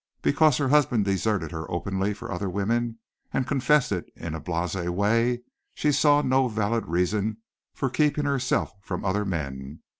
Because 0.23 0.57
her 0.57 0.69
husband 0.69 1.05
deserted 1.05 1.51
her 1.51 1.69
openly 1.69 2.11
for 2.15 2.31
other 2.31 2.49
women 2.49 2.97
and 3.31 3.45
confessed 3.45 3.91
it 3.91 4.11
in 4.15 4.33
a 4.33 4.41
blasé 4.41 4.89
way 4.89 5.43
she 5.75 5.91
saw 5.91 6.23
no 6.23 6.47
valid 6.47 6.87
reason 6.87 7.37
for 7.75 7.87
keeping 7.87 8.25
herself 8.25 8.73
from 8.81 9.05
other 9.05 9.25
men. 9.25 9.81